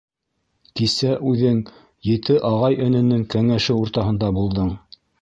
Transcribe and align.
Кисә 0.79 1.11
үҙең 1.33 1.59
ете 2.13 2.39
ағай-эненең 2.53 3.25
кәңәше 3.37 3.77
уртаһында 3.85 4.35
булдың. 4.41 4.79